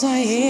[0.00, 0.47] Yes, I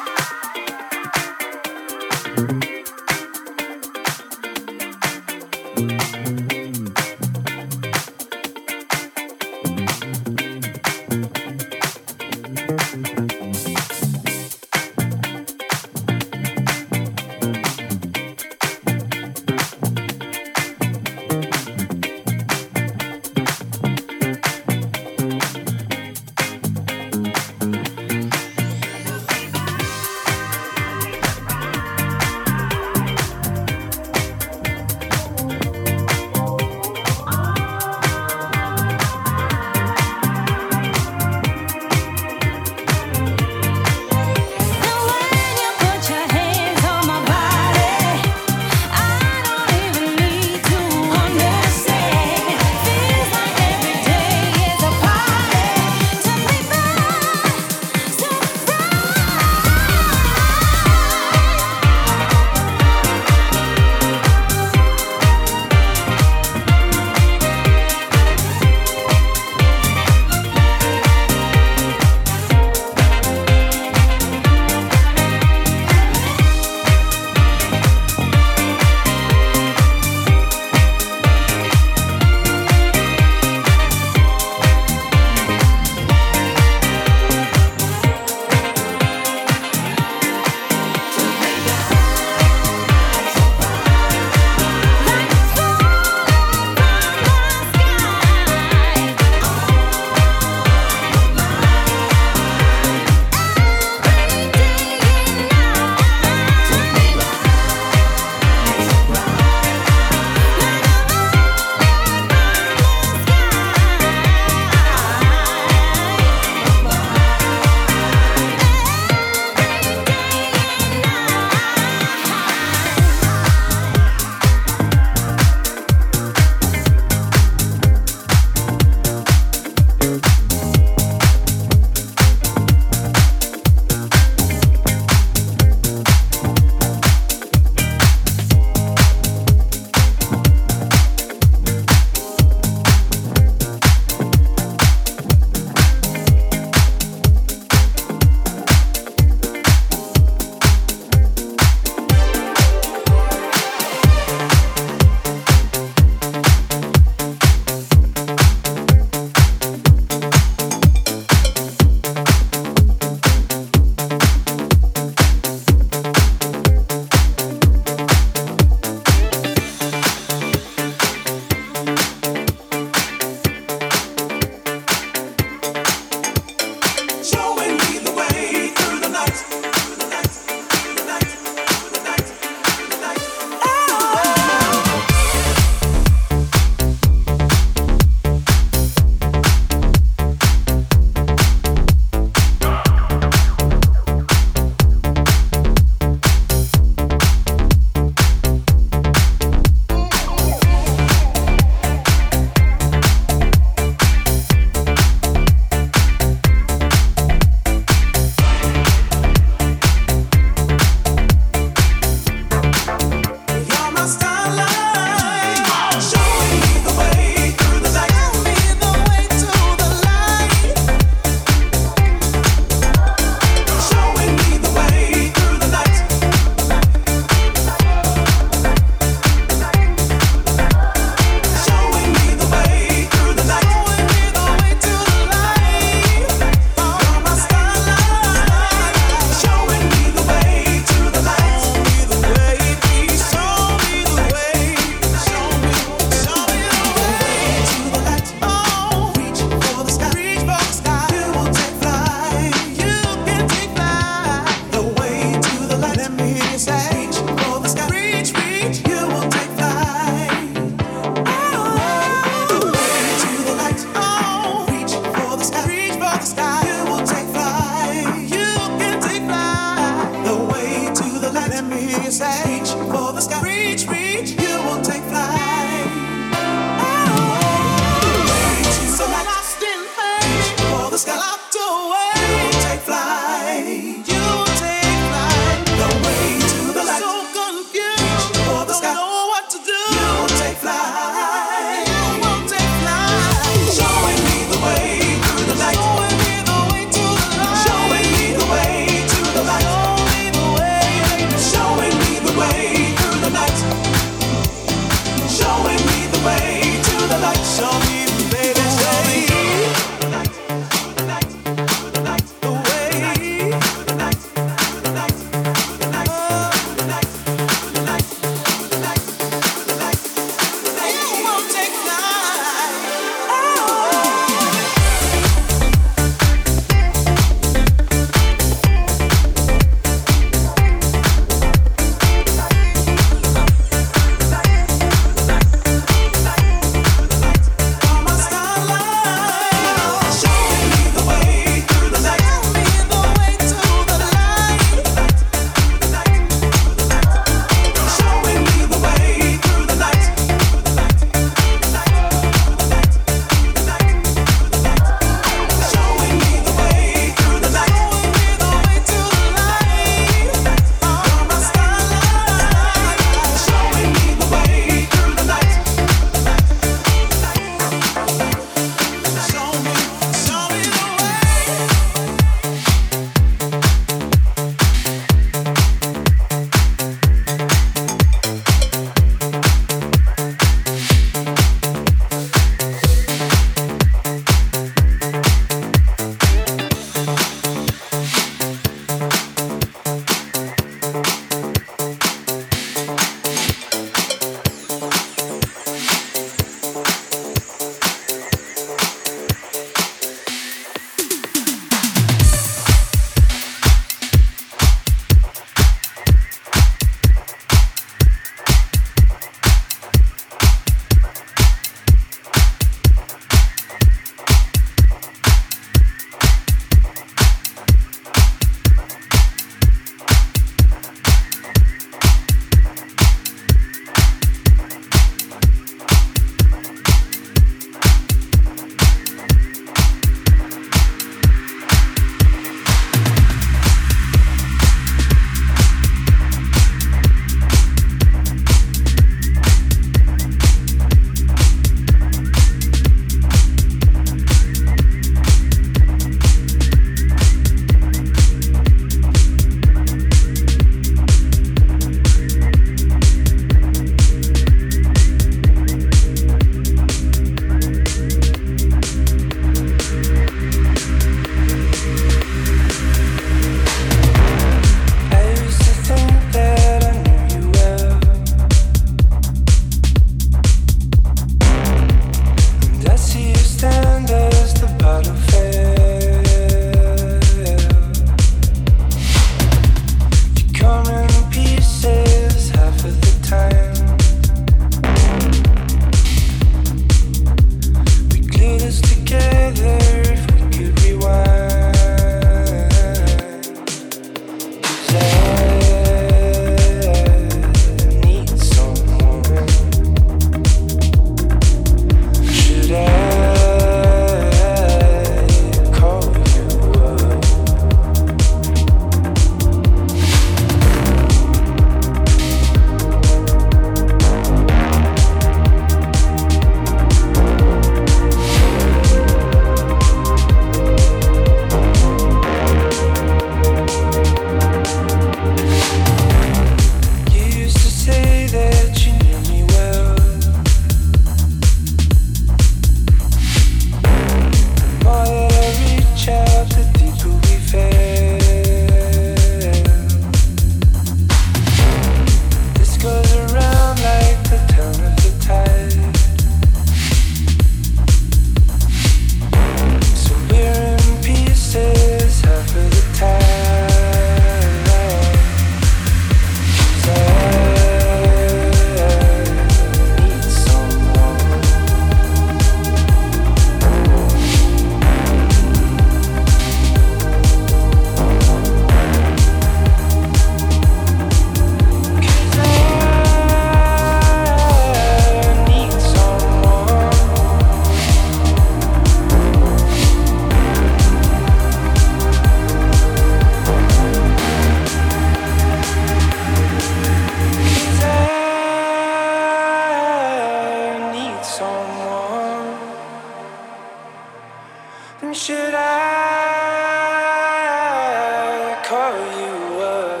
[599.56, 600.00] word.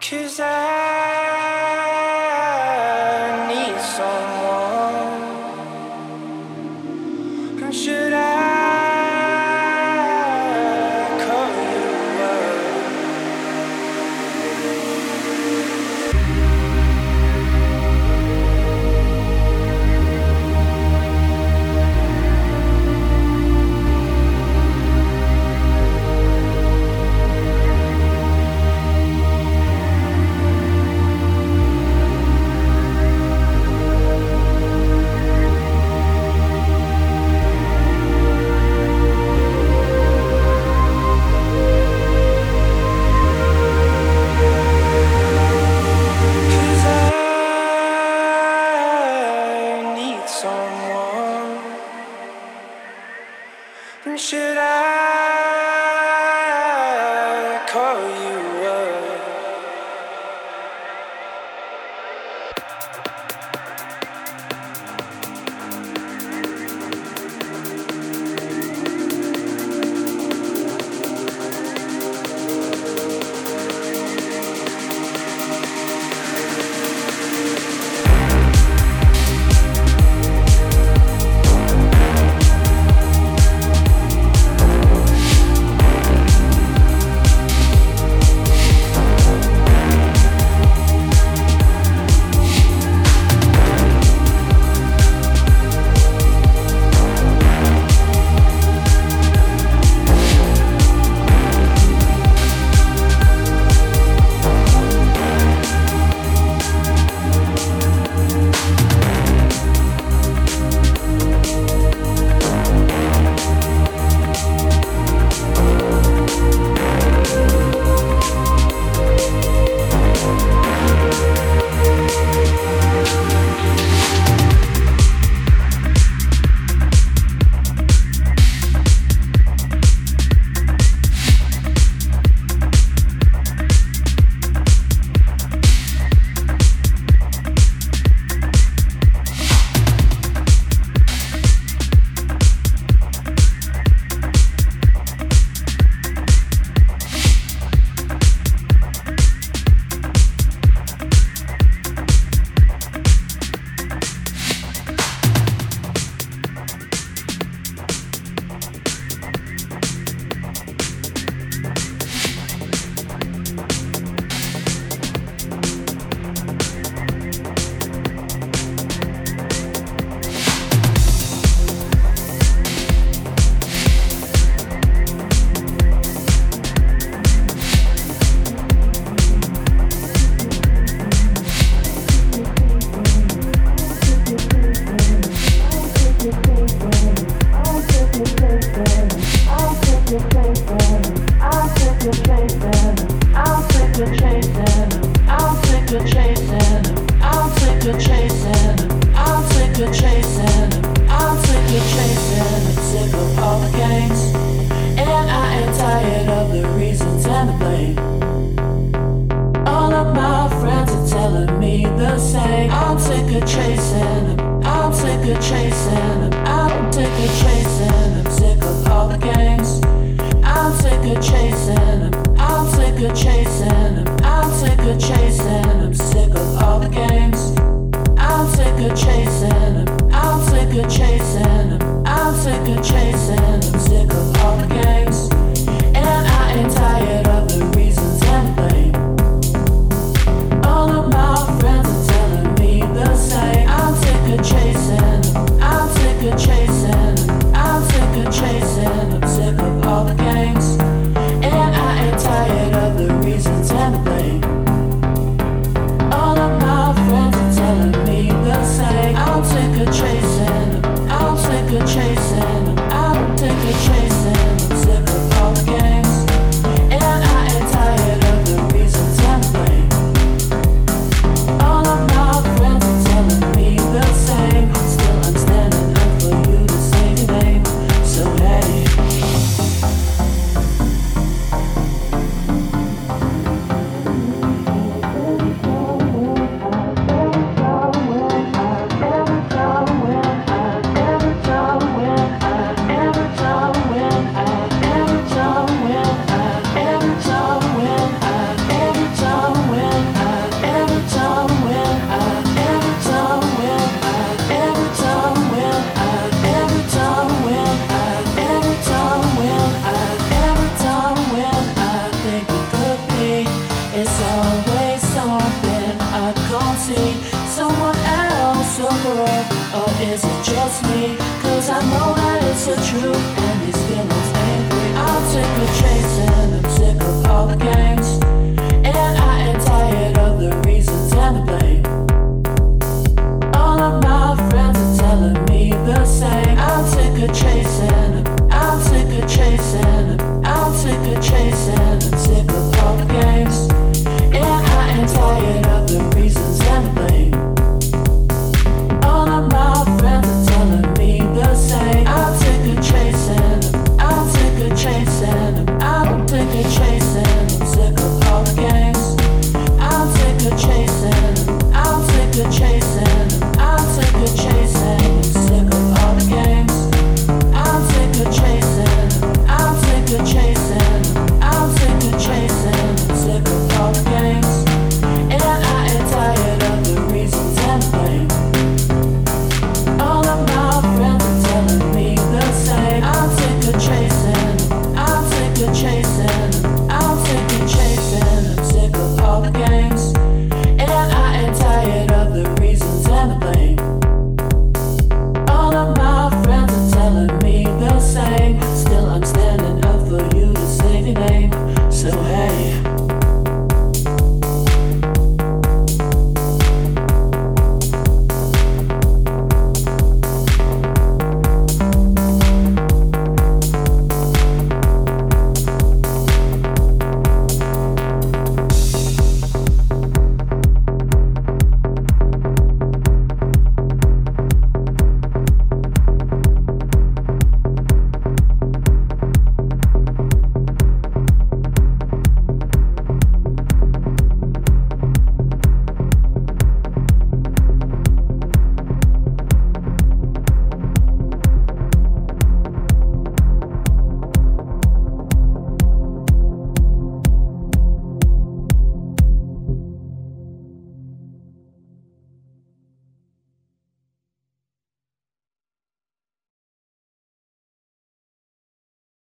[0.00, 1.23] Cause I